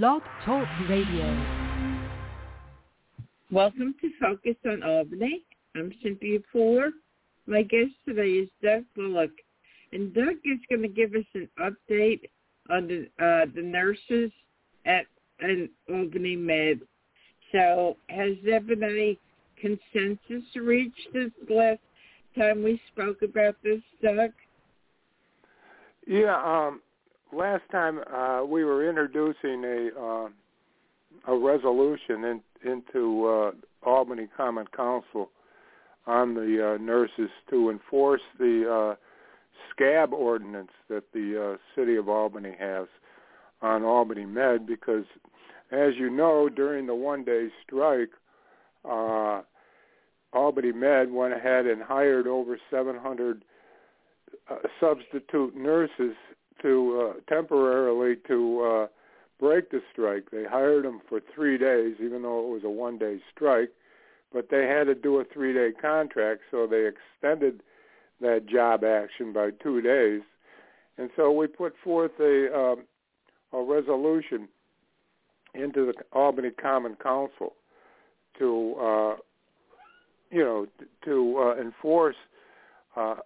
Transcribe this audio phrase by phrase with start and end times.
[0.00, 1.36] Blog Talk Radio.
[3.50, 5.44] Welcome to Focus on Albany.
[5.76, 6.92] I'm Cynthia Fuller.
[7.46, 9.32] My guest today is Doug Bullock.
[9.92, 12.22] And Doug is going to give us an update
[12.70, 14.32] on the, uh, the nurses
[14.86, 15.04] at
[15.40, 16.80] an Albany Med.
[17.52, 19.18] So has there been any
[19.60, 21.80] consensus reached this last
[22.34, 24.30] time we spoke about this, Doug?
[26.06, 26.80] Yeah, um,
[27.32, 30.28] last time uh, we were introducing a uh,
[31.28, 35.30] a resolution in, into uh, Albany Common Council
[36.06, 38.96] on the uh, nurses to enforce the uh,
[39.70, 42.86] scab ordinance that the uh, city of Albany has
[43.60, 45.04] on Albany Med because,
[45.70, 48.10] as you know, during the one-day strike,
[50.32, 53.44] Albany Med went ahead and hired over 700
[54.50, 56.16] uh, substitute nurses
[56.62, 58.86] to uh, temporarily to uh,
[59.38, 60.30] break the strike.
[60.30, 63.70] They hired them for three days, even though it was a one-day strike,
[64.32, 67.62] but they had to do a three-day contract, so they extended
[68.20, 70.22] that job action by two days.
[70.96, 72.84] And so we put forth a, um,
[73.52, 74.48] a resolution
[75.54, 77.54] into the Albany Common Council
[78.38, 79.14] to, uh,
[80.30, 80.66] you know,
[81.04, 82.16] to uh, enforce
[82.96, 83.16] uh,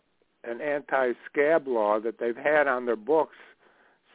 [0.46, 3.36] an anti-scab law that they've had on their books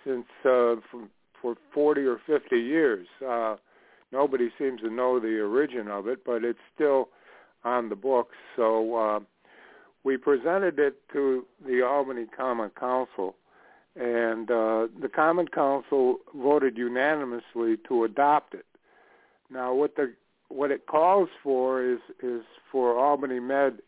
[0.05, 1.09] since uh, from,
[1.41, 3.07] for 40 or 50 years.
[3.25, 3.55] Uh,
[4.11, 7.09] nobody seems to know the origin of it, but it's still
[7.63, 8.35] on the books.
[8.55, 9.19] So uh,
[10.03, 13.35] we presented it to the Albany Common Council,
[13.95, 18.65] and uh, the Common Council voted unanimously to adopt it.
[19.49, 20.13] Now, what the
[20.47, 23.79] what it calls for is is for Albany Med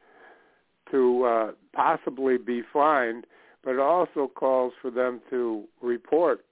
[0.94, 3.26] to uh, possibly be fined,
[3.64, 6.46] but it also calls for them to report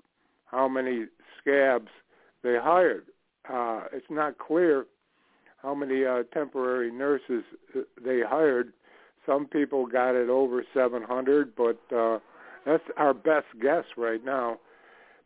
[0.45, 1.05] how many
[1.39, 1.89] scabs
[2.43, 3.05] they hired.
[3.47, 4.85] Uh, it's not clear
[5.61, 7.43] how many uh, temporary nurses
[7.75, 8.73] uh, they hired.
[9.25, 12.17] Some people got it over 700, but uh,
[12.65, 14.59] that's our best guess right now.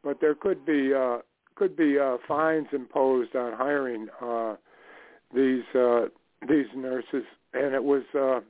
[0.03, 1.19] But there could be uh,
[1.55, 4.55] could be uh, fines imposed on hiring uh,
[5.33, 6.07] these uh,
[6.47, 7.23] these nurses,
[7.53, 8.41] and it was uh,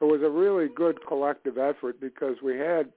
[0.00, 2.90] it was a really good collective effort because we had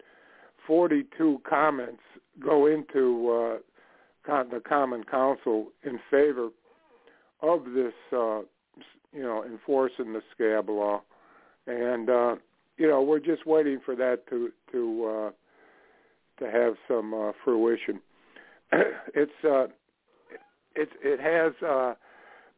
[0.66, 2.02] 42 comments
[2.40, 6.50] go into uh, the Common Council in favor
[7.42, 8.40] of this, uh,
[9.12, 11.02] you know, enforcing the scab law,
[11.68, 12.36] and uh,
[12.78, 15.31] you know we're just waiting for that to to uh,
[16.44, 18.00] to have some uh, fruition.
[19.13, 19.68] it's uh,
[20.75, 21.94] it's it has uh,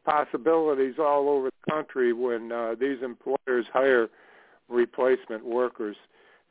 [0.04, 4.08] possibilities all over the country when these employers hire
[4.68, 5.96] replacement workers,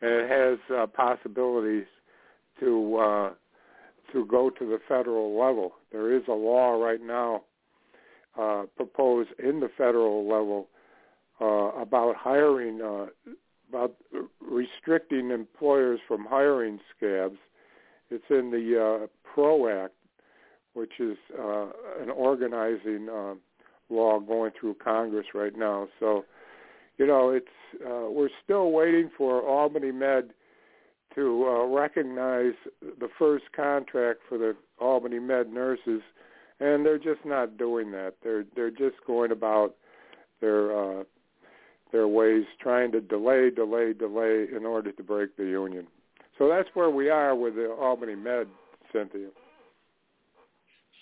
[0.01, 1.85] and it has uh, possibilities
[2.59, 3.29] to uh,
[4.13, 5.73] to go to the federal level.
[5.91, 7.43] There is a law right now
[8.39, 10.67] uh, proposed in the federal level
[11.41, 13.07] uh, about hiring, uh,
[13.69, 13.95] about
[14.41, 17.37] restricting employers from hiring scabs.
[18.09, 19.93] It's in the uh, PRO Act,
[20.73, 21.67] which is uh,
[22.01, 23.33] an organizing uh,
[23.89, 25.87] law going through Congress right now.
[25.99, 26.25] So
[26.97, 27.47] you know, it's
[27.85, 30.31] uh, we're still waiting for Albany Med
[31.15, 36.01] to uh, recognize the first contract for the Albany Med nurses,
[36.59, 38.15] and they're just not doing that.
[38.23, 39.75] They're they're just going about
[40.41, 41.03] their uh,
[41.91, 45.87] their ways, trying to delay, delay, delay in order to break the union.
[46.37, 48.47] So that's where we are with the Albany Med,
[48.91, 49.29] Cynthia.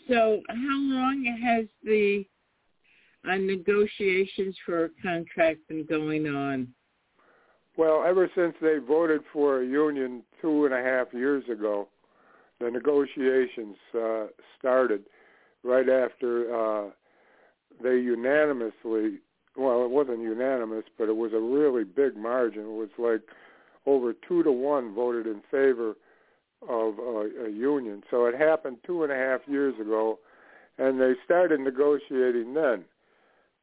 [0.08, 2.26] So how long has the
[3.28, 6.67] on negotiations for a contract been going on?
[7.78, 11.88] Well, ever since they voted for a union two and a half years ago,
[12.59, 14.25] the negotiations uh,
[14.59, 15.03] started
[15.63, 16.89] right after uh,
[17.81, 19.19] they unanimously,
[19.57, 22.61] well, it wasn't unanimous, but it was a really big margin.
[22.61, 23.22] It was like
[23.85, 25.95] over two to one voted in favor
[26.69, 28.03] of a, a union.
[28.11, 30.19] So it happened two and a half years ago,
[30.78, 32.85] and they started negotiating then.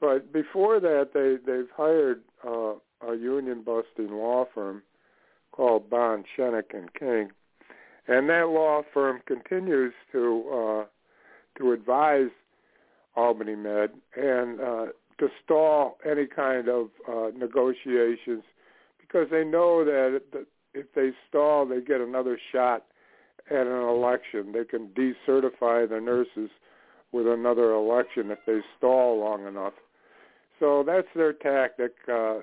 [0.01, 2.75] But before that, they they've hired uh,
[3.07, 4.83] a union busting law firm
[5.53, 7.31] called Bond Schoeneck and King,
[8.09, 10.85] and that law firm continues to uh,
[11.59, 12.31] to advise
[13.17, 14.87] Albany Med and uh,
[15.19, 18.43] to stall any kind of uh, negotiations
[19.01, 20.23] because they know that
[20.73, 22.87] if they stall, they get another shot
[23.51, 24.53] at an election.
[24.53, 26.51] They can decertify the nurses
[27.13, 29.75] with another election if they stall long enough.
[30.61, 32.41] So that's their tactic, uh,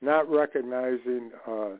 [0.00, 1.70] not recognizing uh,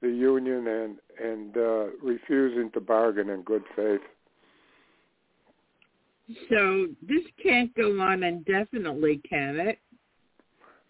[0.00, 4.00] the union and and uh, refusing to bargain in good faith.
[6.50, 9.78] So this can't go on indefinitely, can it?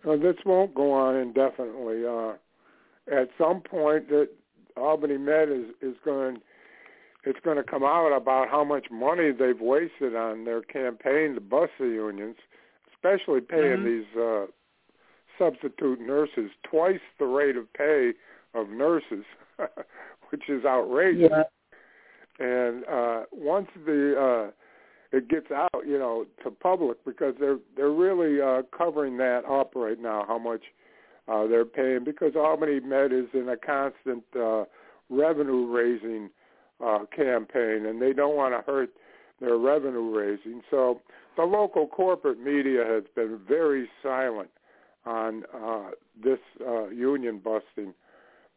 [0.09, 2.07] Uh, this won't go on indefinitely.
[2.07, 2.33] Uh,
[3.13, 4.29] at some point, that
[4.77, 6.39] Albany Med is is going
[7.25, 11.41] it's going to come out about how much money they've wasted on their campaign to
[11.41, 12.37] bust the unions,
[12.99, 13.85] especially paying Mhm.
[13.85, 14.47] these uh,
[15.39, 18.15] substitute nurses twice the rate of pay
[18.55, 19.25] of nurses,
[20.31, 21.47] which is outrageous.
[22.41, 24.51] And uh, once the uh,
[25.11, 29.75] it gets out, you know, to public because they're they're really uh, covering that up
[29.75, 30.63] right now, how much
[31.29, 34.65] uh, they're paying because Albany Med is in a constant uh,
[35.09, 36.31] revenue raising
[36.85, 38.91] uh, campaign, and they don't want to hurt
[39.41, 40.63] their revenue raising.
[40.71, 41.01] So
[41.39, 44.51] the local corporate media has been very silent
[45.07, 45.91] on uh,
[46.23, 47.95] this uh, union busting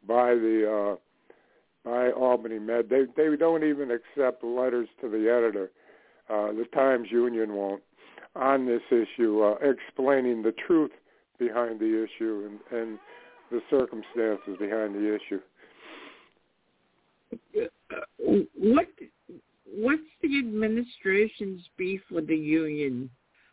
[0.08, 2.90] by the uh, by Albany Med.
[2.90, 5.70] They they don't even accept letters to the editor.
[6.28, 7.84] Uh, the Times Union won't
[8.36, 10.92] on this issue, uh, explaining the truth
[11.38, 13.00] behind the issue and, and
[13.52, 15.40] the circumstances behind the issue.
[17.60, 18.88] Uh, what
[19.74, 23.10] what's the administration's beef with the union?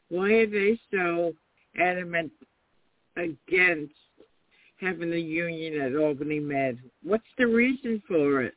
[0.09, 1.32] Why are they so
[1.81, 2.32] adamant
[3.17, 3.94] against
[4.81, 6.79] having a union at Albany Med?
[7.03, 8.55] What's the reason for it?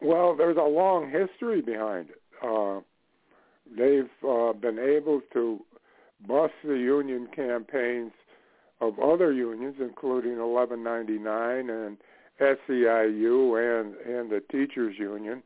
[0.00, 2.22] Well, there's a long history behind it.
[2.42, 2.80] Uh,
[3.76, 5.60] they've uh, been able to
[6.26, 8.12] bust the union campaigns
[8.80, 11.96] of other unions, including 1199 and
[12.40, 15.42] SEIU and and the teachers union,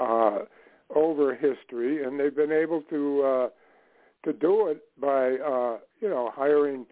[0.00, 0.38] uh,
[0.94, 3.48] over history, and they've been able to uh,
[4.24, 6.86] to do it by uh, you know hiring,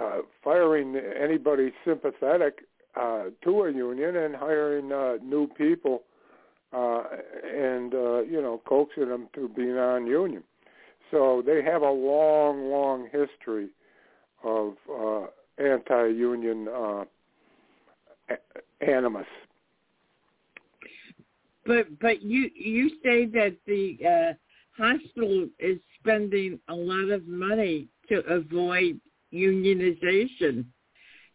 [0.00, 2.60] uh, firing anybody sympathetic
[2.94, 6.02] uh, to a union and hiring uh, new people
[6.72, 7.04] uh,
[7.44, 10.42] and uh, you know coaxing them to be non-union.
[11.10, 13.68] So they have a long, long history
[14.42, 15.26] of uh,
[15.58, 17.04] anti-union uh,
[18.80, 19.26] animus.
[21.66, 24.32] But but you you say that the uh,
[24.82, 29.00] hospital is spending a lot of money to avoid
[29.32, 30.66] unionization.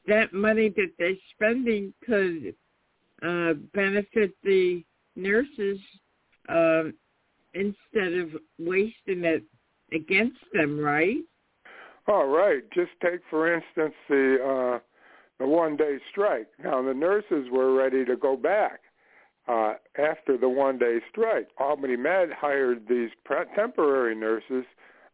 [0.08, 2.56] That money that they're spending could
[3.22, 4.84] uh, benefit the
[5.16, 5.80] nurses
[6.50, 6.84] uh,
[7.54, 9.44] instead of wasting it
[9.94, 11.18] against them, right?
[12.08, 12.64] All right.
[12.74, 14.80] Just take for instance the uh,
[15.40, 16.48] the one day strike.
[16.64, 18.80] Now the nurses were ready to go back
[19.48, 21.48] uh, after the one day strike.
[21.58, 23.10] Albany Med hired these
[23.56, 24.66] temporary nurses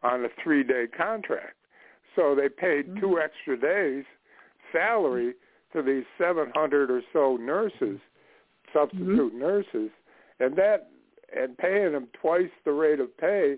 [0.03, 1.55] on a three day contract,
[2.15, 2.99] so they paid Mm-hmm.
[2.99, 4.05] two extra days
[4.71, 5.33] salary
[5.73, 7.99] to these 700 or so nurses,
[8.73, 9.39] substitute Mm-hmm.
[9.39, 9.89] nurses,
[10.39, 10.89] and that
[11.35, 13.57] and paying them twice the rate of pay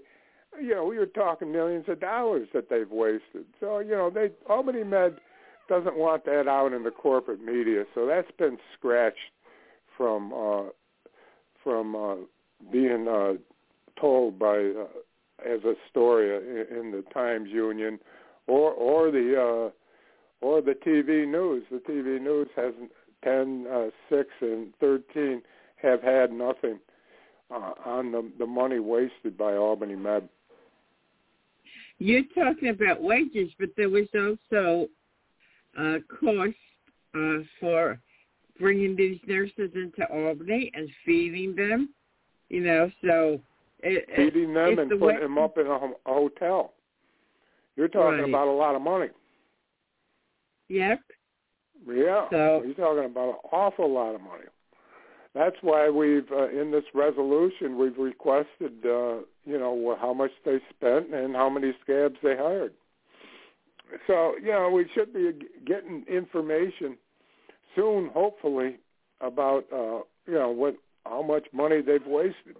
[0.60, 3.46] you know, we were talking millions of dollars that they've wasted.
[3.60, 5.18] So, you know, they Albany Med
[5.68, 9.18] doesn't want that out in the corporate media, so that's been scratched
[10.00, 10.70] from uh
[11.62, 12.16] from uh
[12.72, 13.34] being uh
[14.00, 14.88] told by uh,
[15.46, 18.00] as a story in, in the Times Union
[18.48, 19.70] or or the uh
[20.42, 21.64] or the TV news.
[21.70, 22.74] The TV news has
[23.26, 25.42] 10, uh, 6 and 13
[25.82, 26.80] have had nothing
[27.52, 30.30] uh, on the the money wasted by Albany Med.
[31.98, 34.88] You're talking about wages, but there was also
[35.78, 36.56] uh, cost
[37.16, 38.00] uh, for
[38.60, 41.90] bringing these nurses into Albany and feeding them.
[42.50, 43.40] You know, so
[43.82, 46.74] it, feeding them and the putting wa- them up in a, a hotel.
[47.76, 48.30] You're talking Right.
[48.30, 49.10] about a lot of money.
[50.70, 51.00] Yep.
[51.88, 54.44] Yeah, So- you're talking about an awful lot of money.
[55.36, 60.58] That's why we've uh, in this resolution we've requested, uh, you know, how much they
[60.76, 62.74] spent and how many scabs they hired.
[64.08, 65.32] So you know, we should be
[65.66, 66.98] getting information
[67.76, 68.78] soon, hopefully,
[69.22, 72.56] about uh, you know what how much money they've wasted.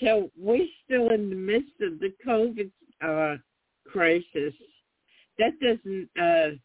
[0.00, 2.70] So we're still in the midst of the COVID
[3.02, 3.38] uh,
[3.90, 4.54] crisis.
[5.38, 6.56] That doesn't uh,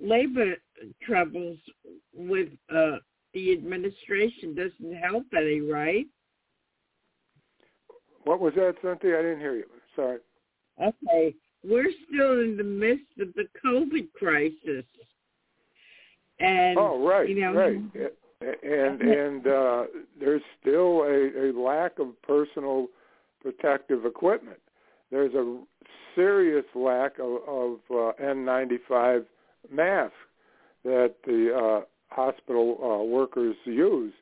[0.00, 0.56] labor
[1.02, 1.58] troubles
[2.14, 2.96] with uh,
[3.34, 6.06] the administration doesn't help any, right?
[8.24, 9.18] What was that, Cynthia?
[9.18, 9.64] I didn't hear you.
[9.96, 10.18] Sorry.
[10.80, 11.34] Okay,
[11.64, 14.84] we're still in the midst of the COVID crisis,
[16.40, 17.80] and Oh, right, you know, right.
[18.62, 19.84] And and uh,
[20.20, 22.86] there's still a, a lack of personal
[23.42, 24.58] protective equipment.
[25.10, 25.60] There's a
[26.14, 29.24] serious lack of, of uh, N95
[29.72, 30.14] masks
[30.84, 34.12] that the uh, hospital uh, workers use.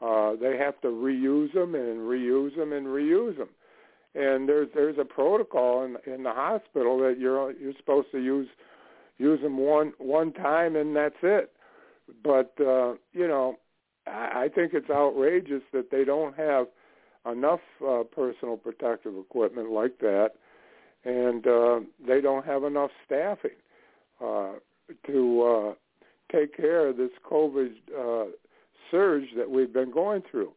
[0.00, 3.48] uh, they have to reuse them and reuse them and reuse them.
[4.14, 8.48] And there's there's a protocol in in the hospital that you're you're supposed to use
[9.18, 11.52] use them one one time and that's it.
[12.22, 13.58] But uh, you know,
[14.06, 16.66] I, I think it's outrageous that they don't have
[17.30, 20.30] enough uh, personal protective equipment like that,
[21.04, 23.50] and uh, they don't have enough staffing
[24.24, 24.52] uh,
[25.06, 25.74] to uh,
[26.32, 28.30] take care of this COVID uh,
[28.90, 30.52] surge that we've been going through.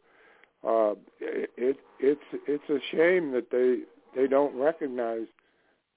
[0.63, 3.79] Uh, it, it it's it's a shame that they
[4.19, 5.27] they don't recognize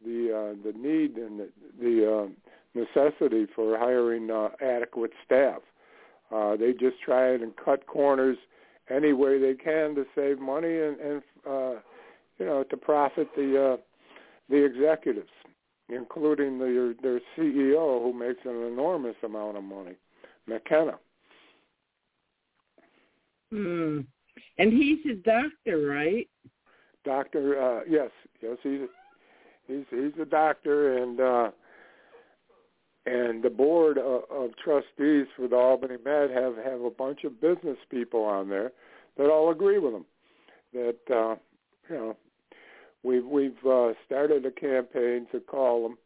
[0.04, 1.49] the uh, the need and the,
[1.80, 2.26] the uh,
[2.75, 5.61] necessity for hiring uh, adequate staff.
[6.34, 8.37] Uh, they just try and cut corners
[8.90, 11.75] any way they can to save money and, and uh,
[12.38, 13.76] you know to profit the uh,
[14.50, 15.30] the executives,
[15.88, 19.94] including the, their CEO who makes an enormous amount of money,
[20.46, 20.99] McKenna.
[23.50, 24.00] Hmm.
[24.58, 26.28] And he's his doctor, right?
[27.04, 28.10] Doctor, uh, yes,
[28.40, 28.88] yes, he's
[29.66, 31.50] he's he's a doctor, and uh,
[33.06, 37.40] and the board of, of trustees for the Albany Med have have a bunch of
[37.40, 38.72] business people on there
[39.18, 40.04] that all agree with him.
[40.72, 41.36] That uh,
[41.90, 42.16] you know,
[43.02, 45.98] we've we've uh, started a campaign to call them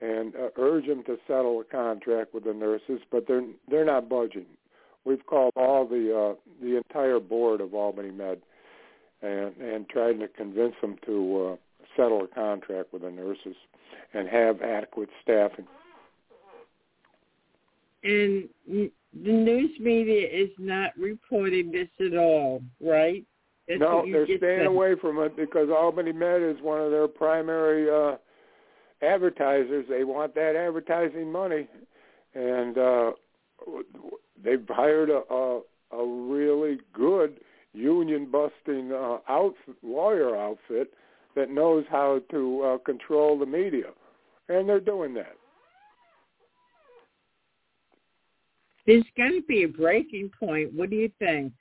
[0.00, 4.08] and uh, urge them to settle a contract with the nurses, but they're they're not
[4.08, 4.46] budging.
[5.04, 8.40] We've called all the uh, the entire board of Albany Med
[9.22, 11.56] and and trying to convince them to uh,
[11.96, 13.56] settle a contract with the nurses
[14.14, 15.66] and have adequate staffing.
[18.04, 23.24] And the news media is not reporting this at all, right?
[23.66, 24.66] That's no, they're staying said.
[24.66, 28.16] away from it because Albany Med is one of their primary uh,
[29.04, 29.84] advertisers.
[29.88, 31.66] They want that advertising money,
[32.34, 33.10] and uh,
[34.44, 35.60] they've hired a, a,
[35.92, 37.40] a really good
[37.72, 40.92] union busting uh, out lawyer outfit
[41.36, 43.90] that knows how to uh, control the media,
[44.48, 45.34] and they're doing that.
[48.86, 50.72] There's going to be a breaking point.
[50.72, 51.52] What do you think?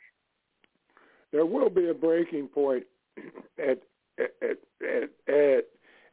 [1.31, 2.85] There will be a breaking point
[3.59, 3.81] at
[4.17, 5.65] at at at,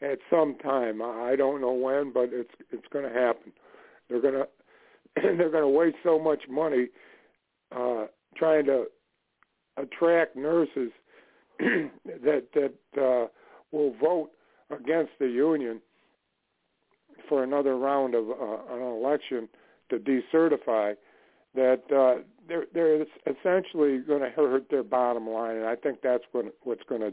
[0.03, 1.01] at some time.
[1.01, 3.53] I don't know when, but it's it's going to happen.
[4.09, 4.49] They're going to
[5.23, 6.89] they're going to waste so much money
[7.75, 8.07] uh,
[8.37, 8.87] trying to
[9.77, 10.91] attract nurses
[11.59, 13.27] that that uh,
[13.73, 14.31] will vote
[14.71, 15.81] against the union
[17.29, 19.49] for another round of uh, an election
[19.91, 20.95] to decertify
[21.55, 26.25] that uh, they're they're essentially going to hurt their bottom line, and I think that's
[26.33, 27.13] what what's going to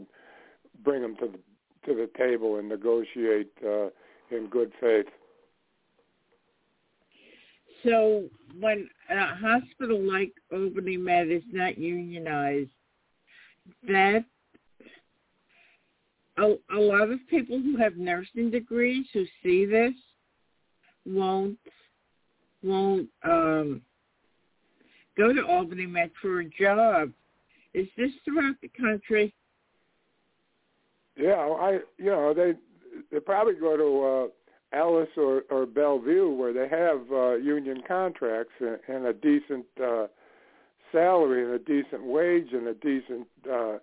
[0.82, 1.38] bring them to the
[1.86, 3.86] to the table and negotiate uh,
[4.30, 5.06] in good faith.
[7.84, 8.24] So
[8.60, 12.70] when a hospital like Albany Med is not unionized,
[13.86, 14.24] that
[16.38, 19.94] a, a lot of people who have nursing degrees who see this
[21.04, 21.58] won't
[22.62, 23.82] won't um,
[25.16, 27.10] go to Albany Med for a job.
[27.74, 29.34] Is this throughout the country?
[31.16, 32.54] Yeah, I you know they
[33.10, 34.30] they probably go to
[34.72, 40.06] Ellis or or Bellevue where they have uh, union contracts and, and a decent uh,
[40.92, 43.78] salary and a decent wage and a decent uh,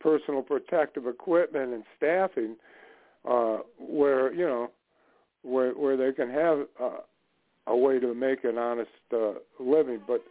[0.00, 2.56] personal protective equipment and staffing,
[3.28, 4.70] uh, where you know
[5.42, 6.98] where where they can have uh,
[7.66, 10.00] a way to make an honest uh, living.
[10.06, 10.22] But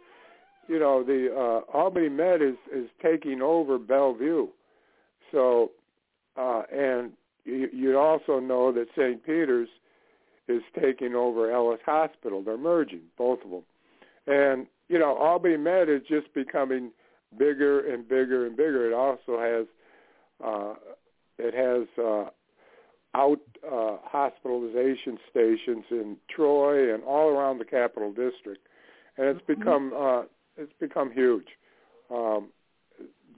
[0.68, 4.48] you know, the uh, Albany Med is is taking over Bellevue,
[5.32, 5.72] so
[6.36, 7.12] uh, and
[7.46, 9.24] you, you also know that St.
[9.24, 9.68] Peter's
[10.48, 12.42] is taking over Ellis Hospital.
[12.42, 13.62] They're merging both of them,
[14.26, 16.92] and you know, Albany Med is just becoming
[17.38, 18.90] bigger and bigger and bigger.
[18.90, 19.66] It also has
[20.44, 20.74] uh,
[21.38, 22.30] it has uh,
[23.14, 28.66] out uh, hospitalization stations in Troy and all around the Capital District,
[29.16, 29.60] and it's mm-hmm.
[29.60, 30.22] become uh,
[30.56, 31.46] it's become huge.
[32.10, 32.48] Um,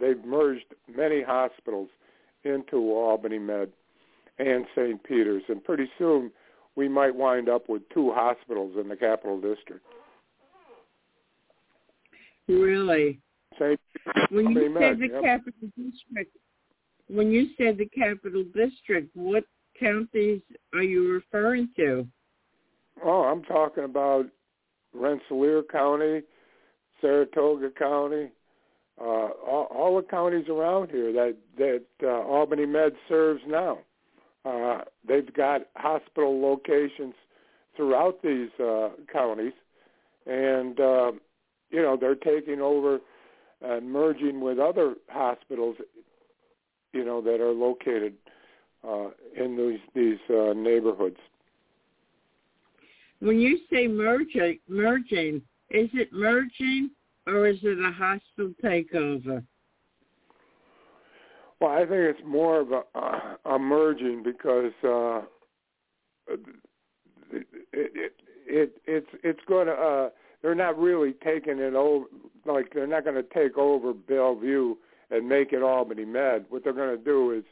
[0.00, 1.88] they've merged many hospitals
[2.44, 3.70] into Albany Med
[4.38, 5.02] and St.
[5.04, 6.30] Peter's, and pretty soon
[6.76, 9.84] we might wind up with two hospitals in the Capital District.
[12.46, 13.18] Really?
[13.58, 13.80] St.
[14.30, 15.22] When you Med, said the yep.
[15.22, 16.36] Capital District,
[17.08, 19.44] when you said the Capital District, what
[19.78, 20.40] counties
[20.74, 22.06] are you referring to?
[23.04, 24.26] Oh, I'm talking about
[24.94, 26.22] Rensselaer County,
[27.00, 28.30] Saratoga County,
[29.00, 33.78] uh, all, all the counties around here that that uh, Albany Med serves now.
[34.48, 37.14] Uh, they've got hospital locations
[37.76, 39.52] throughout these uh, counties,
[40.26, 41.12] and uh,
[41.70, 43.00] you know they're taking over
[43.66, 45.76] uh, merging with other hospitals,
[46.92, 48.14] you know, that are located
[48.86, 51.18] uh, in these these uh, neighborhoods.
[53.20, 56.90] When you say merging, merging, is it merging
[57.26, 59.42] or is it a hostile takeover?
[61.60, 65.22] Well, I think it's more of a, a merging because uh,
[67.32, 68.12] it, it,
[68.46, 70.10] it it's it's going to uh,
[70.42, 72.06] they're not really taking it over
[72.46, 74.76] like they're not going to take over Bellevue
[75.10, 76.46] and make it Albany Med.
[76.48, 77.44] What they're going to do is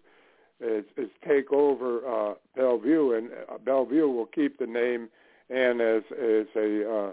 [0.61, 5.09] is, is take over uh, Bellevue, and uh, Bellevue will keep the name
[5.51, 7.13] and as as a uh,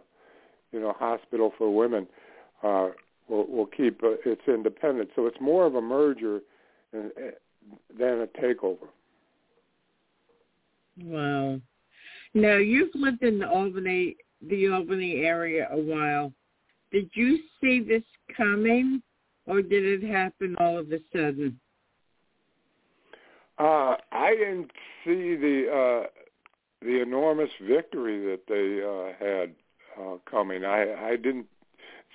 [0.71, 2.07] you know hospital for women.
[2.62, 2.89] Uh,
[3.27, 5.09] will will keep uh, its independence.
[5.15, 6.41] So it's more of a merger
[6.93, 7.12] than,
[8.21, 8.88] a takeover.
[11.01, 11.59] Wow.
[12.33, 14.15] Now you've lived in the Albany
[14.50, 16.31] the Albany area a while.
[16.91, 18.03] Did you see this
[18.35, 19.01] coming,
[19.47, 21.59] or did it happen all of a sudden?
[23.57, 24.71] Uh, I didn't
[25.05, 26.07] see the uh,
[26.81, 29.53] the enormous victory that they uh, had
[30.00, 30.65] uh, coming.
[30.65, 31.47] I I didn't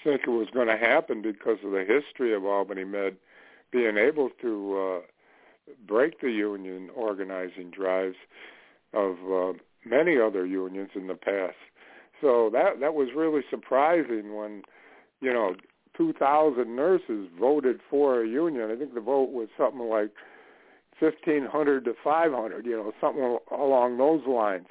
[0.04, 3.16] think it was going to happen because of the history of Albany Med
[3.70, 8.16] being able to uh, break the union organizing drives
[8.92, 9.52] of uh,
[9.84, 11.56] many other unions in the past.
[12.20, 14.62] So that that was really surprising when,
[15.20, 15.54] you know,
[15.96, 18.70] 2,000 nurses voted for a union.
[18.70, 20.12] I think the vote was something like
[21.00, 24.66] 1,500 to 500, you know, something along those lines.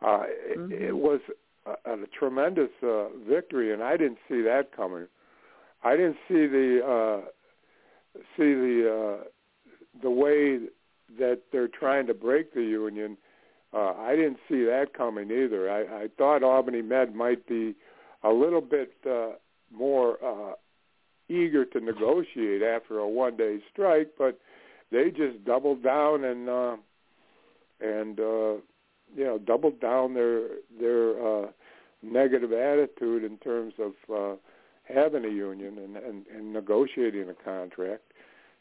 [0.00, 0.24] Uh,
[0.56, 0.72] mm-hmm.
[0.72, 1.20] it, it was
[1.66, 5.06] a, a tremendous uh, victory, and I didn't see that coming.
[5.82, 7.28] I didn't see the uh,
[8.36, 9.24] see the uh,
[10.02, 10.58] the way
[11.18, 13.16] that they're trying to break the union
[13.72, 15.70] uh, I didn't see that coming either.
[15.70, 17.74] I, I thought Albany Med might be
[18.22, 19.32] a little bit uh,
[19.70, 20.54] more uh,
[21.28, 24.38] eager to negotiate after a one-day strike, but
[24.90, 26.76] they just doubled down and uh,
[27.80, 28.54] and uh,
[29.14, 30.48] you know doubled down their
[30.80, 31.48] their uh,
[32.02, 34.36] negative attitude in terms of uh,
[34.88, 38.02] having a union and, and, and negotiating a contract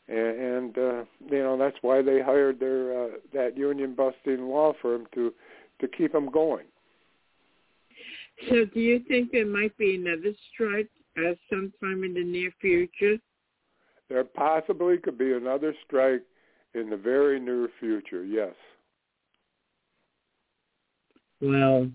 [0.08, 4.74] and, and uh, you know that's why they hired their uh, that union busting law
[4.82, 5.34] firm to
[5.80, 6.66] to keep them going.
[8.50, 13.18] So, do you think there might be another strike uh, sometime in the near future?
[14.10, 16.24] There possibly could be another strike
[16.74, 18.24] in the very near future.
[18.24, 18.54] Yes.
[21.42, 21.90] Well,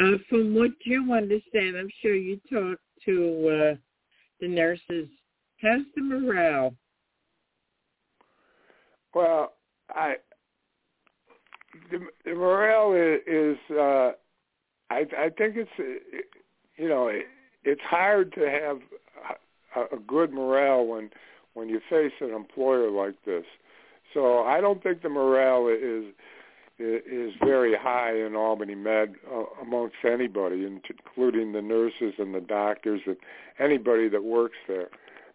[0.00, 3.76] uh, from what you understand, I'm sure you talked to uh,
[4.40, 5.08] the nurses
[5.62, 6.74] How's the morale?
[9.14, 9.54] Well,
[9.90, 10.16] I
[11.90, 14.12] the, the morale is, is uh,
[14.90, 15.70] I I think it's
[16.76, 17.26] you know it,
[17.64, 18.78] it's hard to have
[19.74, 21.10] a, a good morale when
[21.54, 23.44] when you face an employer like this.
[24.12, 26.12] So I don't think the morale is
[26.78, 33.00] is very high in Albany Med uh, amongst anybody, including the nurses and the doctors
[33.06, 33.16] and
[33.58, 34.88] anybody that works there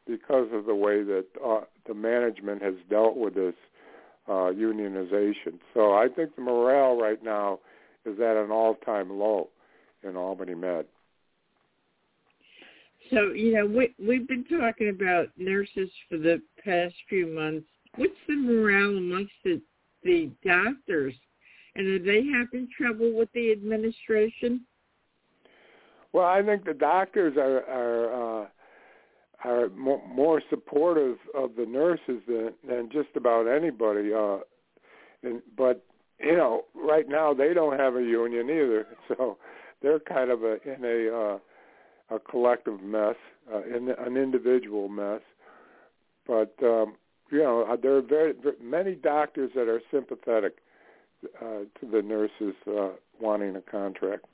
[0.08, 3.56] because of the way that uh, the management has dealt with this
[4.28, 5.60] uh, unionization.
[5.74, 7.60] So I think the morale right now
[8.06, 9.50] is at an all-time low
[10.04, 10.86] in Albany Med.
[13.10, 17.68] So you know we we've been talking about nurses for the past few months.
[17.96, 19.62] What's the morale amongst the
[20.04, 21.14] the doctors,
[21.76, 24.62] and are they having trouble with the administration?
[26.14, 28.48] Well, I think the doctors are are uh,
[29.44, 34.14] are more, supportive of the nurses than than just about anybody.
[34.14, 34.40] Uh,
[35.24, 35.84] and but
[36.20, 39.38] you know, right now they don't have a union either, so
[39.82, 41.40] they're kind of a, in a uh,
[42.16, 43.16] a collective mess,
[43.54, 45.22] uh, in an individual mess.
[46.28, 46.96] But um,
[47.32, 50.58] you know, uh, there are very, very many doctors that are sympathetic
[51.42, 51.46] uh,
[51.80, 54.26] to the nurses uh, wanting a contract.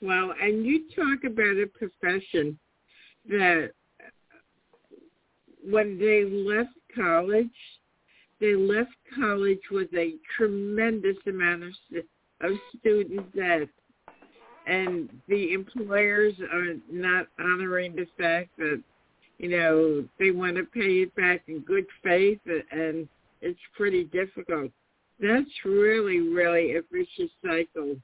[0.00, 2.58] Well, and you talk about a profession
[3.28, 3.70] that
[5.68, 7.46] when they left college,
[8.40, 11.72] they left college with a tremendous amount of,
[12.42, 13.68] of student debt.
[14.66, 18.82] And the employers are not honoring the fact that,
[19.38, 23.08] you know, they want to pay it back in good faith and
[23.44, 24.70] it's pretty difficult.
[25.20, 27.96] That's really, really a vicious cycle,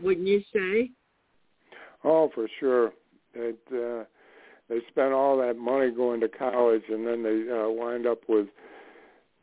[0.00, 0.90] wouldn't you say?
[2.04, 2.92] Oh, for sure.
[3.34, 4.04] It, uh,
[4.68, 8.46] they spend all that money going to college, and then they uh, wind up with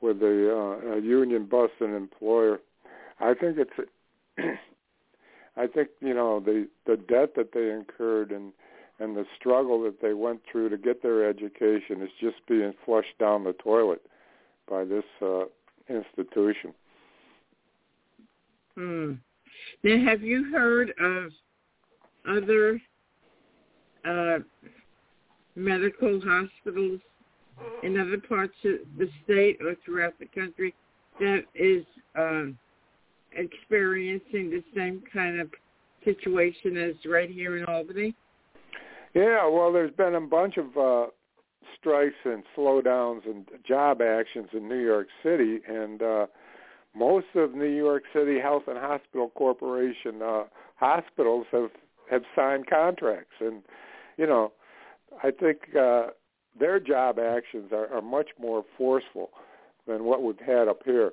[0.01, 2.59] with a, uh, a union bust an employer.
[3.21, 3.89] I think it's
[5.57, 8.51] I think you know the the debt that they incurred and
[8.99, 13.17] and the struggle that they went through to get their education is just being flushed
[13.19, 14.01] down the toilet
[14.69, 15.45] by this uh,
[15.89, 16.73] institution.
[18.75, 19.13] Hmm.
[19.83, 21.31] Now, have you heard of
[22.27, 22.81] other
[24.05, 24.39] uh,
[25.55, 26.99] medical hospitals
[27.83, 30.73] in other parts of the state or throughout the country
[31.19, 32.57] that is um,
[33.33, 35.49] experiencing the same kind of
[36.03, 38.15] situation as right here in Albany?
[39.13, 41.11] Yeah, well, there's been a bunch of uh,
[41.79, 46.25] strikes and slowdowns and job actions in New York City, and uh,
[46.95, 50.43] most of New York City Health and Hospital Corporation uh,
[50.75, 51.69] hospitals have
[52.09, 53.63] have signed contracts, and
[54.17, 54.51] you know,
[55.23, 56.07] I think uh,
[56.59, 59.29] their job actions are, are much more forceful
[59.87, 61.11] than what we've had up here.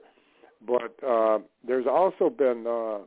[0.67, 3.07] But uh, there's also been, uh,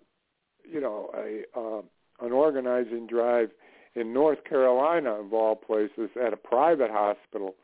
[0.70, 1.82] you know, a uh,
[2.26, 3.50] an organizing drive
[3.96, 7.56] in North Carolina, of all places, at a private hospital,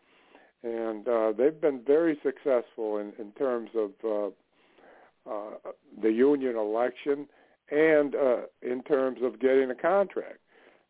[0.63, 7.27] and uh, they've been very successful in, in terms of uh, uh, the union election
[7.71, 10.39] and uh, in terms of getting a contract.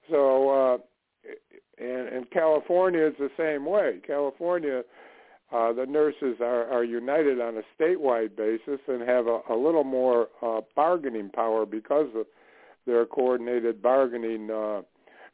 [0.10, 0.78] So, uh,
[1.78, 4.00] and, and California is the same way.
[4.06, 4.82] California,
[5.52, 9.84] uh, the nurses are, are united on a statewide basis and have a, a little
[9.84, 12.26] more uh, bargaining power because of
[12.86, 14.82] their coordinated bargaining uh,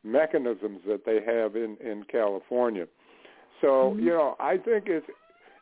[0.05, 2.85] mechanisms that they have in in California.
[3.61, 3.99] So mm-hmm.
[3.99, 5.07] you know, I think it's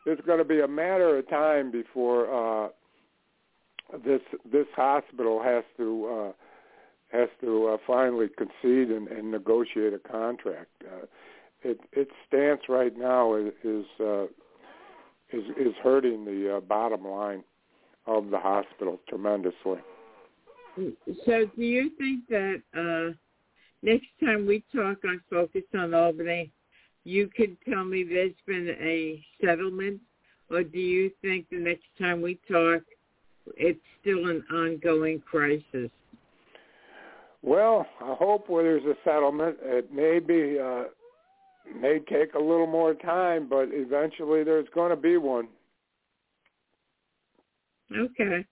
[0.06, 2.68] it's going to be a matter of time before uh,
[4.04, 6.32] this this hospital has to uh,
[7.16, 10.70] has to uh, finally concede and, and negotiate a contract.
[10.84, 11.06] Uh,
[11.62, 14.24] it, its stance right now is is, uh,
[15.32, 17.42] is is hurting the uh, bottom line
[18.06, 19.78] of the hospital tremendously.
[21.24, 23.14] So, do you think that uh,
[23.84, 26.50] next time we talk on Focus on Albany,
[27.04, 30.00] you could tell me there's been a settlement,
[30.50, 32.82] or do you think the next time we talk,
[33.56, 35.90] it's still an ongoing crisis?
[37.42, 40.84] Well, I hope where there's a settlement, it may be uh,
[41.78, 45.48] may take a little more time, but eventually there's going to be one.
[47.94, 48.46] Okay.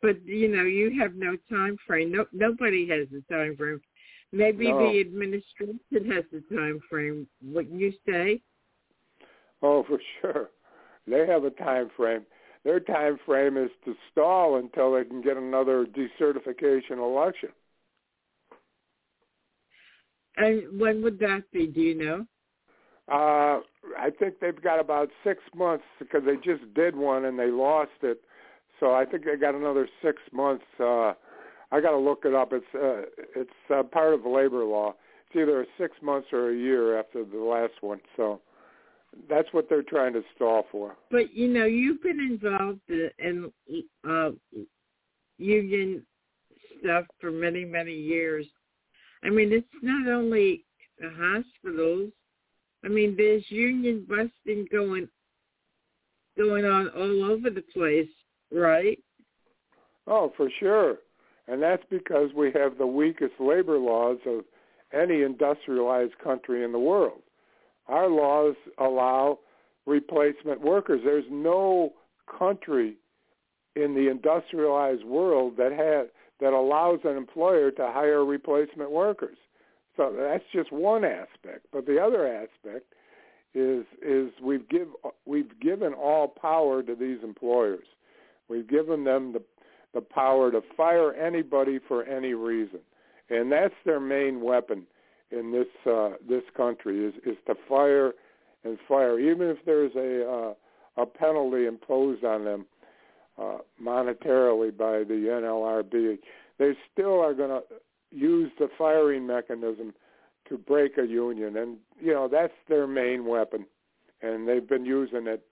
[0.00, 2.12] But you know, you have no time frame.
[2.12, 3.80] No, nobody has a time frame.
[4.32, 4.78] Maybe no.
[4.78, 5.78] the administration
[6.10, 7.26] has a time frame.
[7.44, 8.40] Wouldn't you say?
[9.62, 10.50] Oh, for sure.
[11.06, 12.24] They have a time frame.
[12.64, 17.50] Their time frame is to stall until they can get another decertification election.
[20.36, 21.66] And when would that be?
[21.66, 22.26] Do you know?
[23.08, 23.60] Uh,
[23.98, 27.90] I think they've got about six months because they just did one and they lost
[28.02, 28.22] it.
[28.80, 30.64] So I think they got another six months.
[30.80, 31.12] Uh,
[31.72, 32.52] I got to look it up.
[32.52, 34.94] It's uh, it's uh, part of labor law.
[35.26, 37.98] It's either six months or a year after the last one.
[38.16, 38.42] So
[39.28, 40.94] that's what they're trying to stall for.
[41.10, 42.80] But you know, you've been involved
[43.18, 43.50] in
[44.06, 44.30] uh,
[45.38, 46.04] union
[46.78, 48.46] stuff for many many years.
[49.24, 50.64] I mean, it's not only
[50.98, 52.10] the hospitals.
[52.84, 55.08] I mean, there's union busting going
[56.36, 58.08] going on all over the place,
[58.50, 58.98] right?
[60.06, 60.96] Oh, for sure.
[61.48, 64.44] And that's because we have the weakest labor laws of
[64.92, 67.22] any industrialized country in the world.
[67.88, 69.38] Our laws allow
[69.86, 71.00] replacement workers.
[71.04, 71.92] There's no
[72.38, 72.96] country
[73.74, 76.08] in the industrialized world that has
[76.40, 79.36] that allows an employer to hire replacement workers.
[79.96, 81.66] So that's just one aspect.
[81.72, 82.94] But the other aspect
[83.54, 84.88] is is we've give
[85.26, 87.86] we've given all power to these employers.
[88.48, 89.42] We've given them the
[89.94, 92.80] the power to fire anybody for any reason,
[93.30, 94.86] and that's their main weapon
[95.30, 98.12] in this uh, this country is is to fire
[98.64, 102.66] and fire, even if there's a uh, a penalty imposed on them
[103.38, 106.18] uh, monetarily by the NLRB.
[106.58, 107.62] They still are going to
[108.10, 109.94] use the firing mechanism
[110.48, 113.66] to break a union, and you know that's their main weapon,
[114.20, 115.44] and they've been using it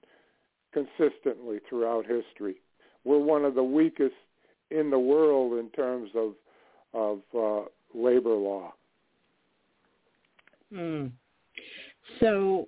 [0.73, 2.57] consistently throughout history.
[3.05, 4.15] We're one of the weakest
[4.71, 6.33] in the world in terms of
[6.93, 8.73] of uh, labor law.
[10.75, 11.07] Hmm.
[12.19, 12.67] So,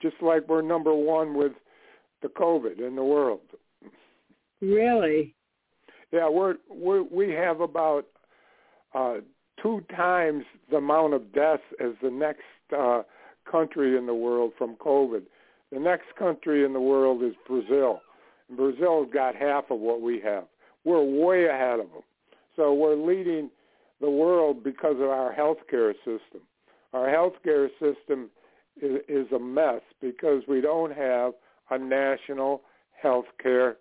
[0.00, 1.52] just like we're number one with
[2.22, 3.40] the COVID in the world.
[4.60, 5.34] Really?
[6.12, 8.06] Yeah, we're, we're we have about
[8.94, 9.16] uh,
[9.62, 12.42] two times the amount of deaths as the next
[12.76, 13.02] uh,
[13.50, 15.22] country in the world from COVID.
[15.72, 18.00] The next country in the world is Brazil.
[18.48, 20.44] And Brazil's got half of what we have
[20.88, 22.02] we're way ahead of them.
[22.56, 23.50] So we're leading
[24.00, 26.40] the world because of our healthcare system.
[26.92, 28.30] Our healthcare system
[28.80, 31.32] is, is a mess because we don't have
[31.70, 32.62] a national
[33.04, 33.74] healthcare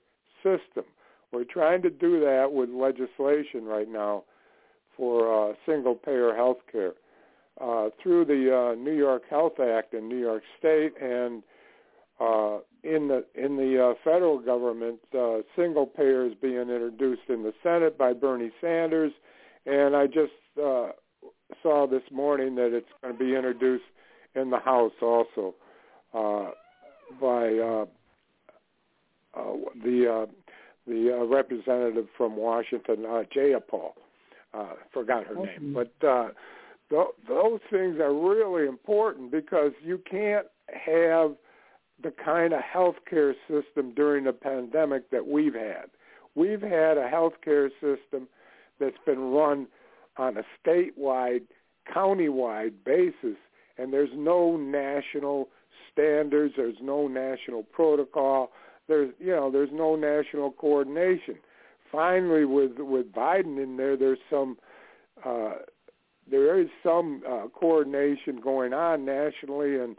[0.43, 0.83] system.
[1.31, 4.23] We're trying to do that with legislation right now
[4.95, 6.93] for uh, single-payer health care
[7.61, 11.43] uh, through the uh, New York Health Act in New York State and
[12.19, 17.43] uh, in the in the uh, federal government, uh, single payer is being introduced in
[17.43, 19.11] the Senate by Bernie Sanders,
[19.65, 20.89] and I just uh,
[21.61, 23.83] saw this morning that it's going to be introduced
[24.35, 25.55] in the House also
[26.13, 26.51] uh,
[27.19, 27.85] by uh,
[29.33, 30.31] uh, the uh,
[30.87, 33.91] the uh, representative from Washington, uh, Jayapal.
[34.53, 36.29] Uh, forgot her name, but uh,
[36.89, 41.35] th- those things are really important because you can't have
[42.01, 45.85] the kind of healthcare system during the pandemic that we've had.
[46.35, 48.27] We've had a healthcare system
[48.79, 49.67] that's been run
[50.17, 51.41] on a statewide,
[51.93, 53.37] countywide basis,
[53.77, 55.49] and there's no national
[55.91, 58.51] standards, there's no national protocol,
[58.87, 61.35] there's you know, there's no national coordination.
[61.91, 64.57] Finally, with with Biden in there, there's some
[65.25, 65.53] uh,
[66.29, 69.97] there is some uh, coordination going on nationally, and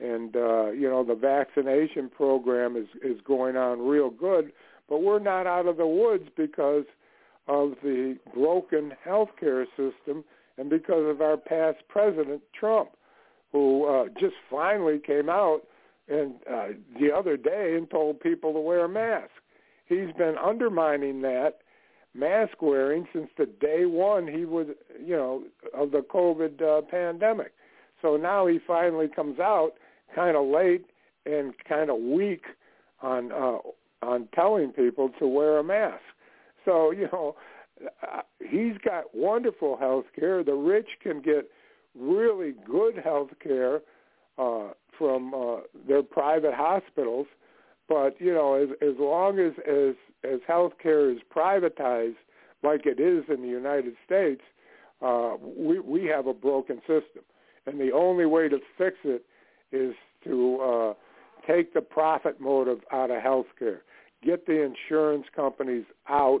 [0.00, 4.52] and uh, you know the vaccination program is is going on real good,
[4.88, 6.84] but we're not out of the woods because
[7.46, 10.24] of the broken healthcare system
[10.58, 12.90] and because of our past president Trump,
[13.52, 15.62] who uh, just finally came out
[16.08, 16.68] and uh,
[17.00, 19.30] the other day and told people to wear a mask.
[19.86, 21.58] He's been undermining that
[22.14, 24.66] mask wearing since the day one he was,
[25.02, 27.52] you know, of the COVID uh, pandemic.
[28.02, 29.72] So now he finally comes out
[30.14, 30.86] kind of late
[31.26, 32.42] and kind of weak
[33.02, 33.58] on uh,
[34.02, 36.02] on telling people to wear a mask.
[36.64, 37.36] So you know,
[38.40, 40.42] he's got wonderful health care.
[40.42, 41.50] The rich can get
[41.98, 43.80] really good health care
[44.38, 47.26] uh, from uh, their private hospitals,
[47.88, 49.94] but you know, as as long as as
[50.24, 52.16] as health care is privatized
[52.62, 54.42] like it is in the United States,
[55.02, 57.22] uh, we we have a broken system,
[57.66, 59.24] and the only way to fix it
[59.72, 60.94] is to uh,
[61.46, 63.78] take the profit motive out of healthcare,
[64.24, 66.40] get the insurance companies out.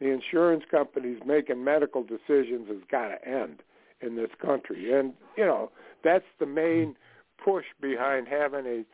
[0.00, 3.62] The insurance companies making medical decisions has got to end
[4.00, 5.70] in this country, and you know
[6.02, 6.96] that's the main
[7.42, 8.84] push behind having a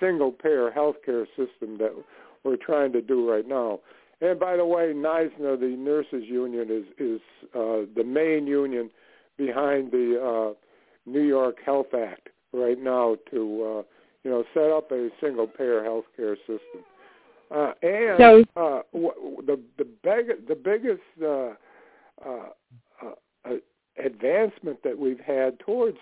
[0.00, 1.92] single payer healthcare system that
[2.44, 3.80] we're trying to do right now.
[4.20, 7.20] And by the way, NYSNA, the nurses union, is is
[7.54, 8.90] uh, the main union
[9.36, 10.54] behind the uh,
[11.08, 13.82] New York Health Act right now to uh,
[14.24, 16.84] you know set up a single payer healthcare system.
[17.54, 21.54] Uh, and so, uh, w- the the big, the biggest uh,
[22.28, 22.48] uh,
[23.02, 23.54] uh, uh,
[24.04, 25.98] advancement that we've had towards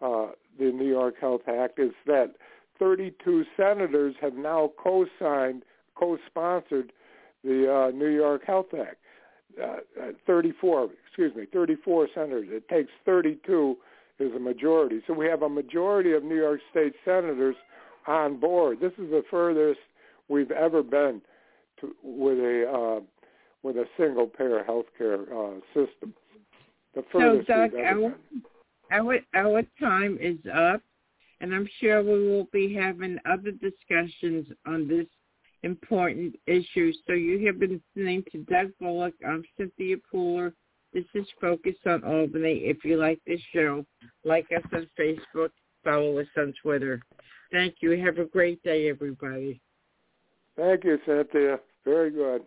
[0.00, 2.34] uh, the New York Health Act is that
[2.78, 5.62] 32 senators have now co-signed,
[5.94, 6.92] co-sponsored
[7.44, 8.96] the uh, New York Health Act.
[9.60, 12.48] Uh, uh, 34, excuse me, 34 senators.
[12.50, 13.76] It takes 32
[14.18, 15.00] is a majority.
[15.06, 17.56] So we have a majority of New York State senators
[18.06, 18.78] on board.
[18.80, 19.80] This is the furthest
[20.28, 21.20] we've ever been
[21.80, 23.00] to, with a uh,
[23.62, 26.14] with a single payer health care uh, system.
[26.94, 28.04] The furthest so, Doug, we've ever
[28.90, 29.22] our, been.
[29.34, 30.82] our our time is up,
[31.40, 35.06] and I'm sure we will be having other discussions on this
[35.62, 36.92] important issue.
[37.06, 39.14] So you have been listening to Doug Bullock.
[39.26, 40.52] I'm Cynthia Pooler.
[40.92, 42.64] This is Focus on Albany.
[42.64, 43.84] If you like this show,
[44.24, 45.48] like us on Facebook,
[45.82, 47.00] follow us on Twitter.
[47.50, 47.92] Thank you.
[48.02, 49.60] Have a great day, everybody.
[50.56, 51.58] Thank you, Cynthia.
[51.84, 52.42] Very good.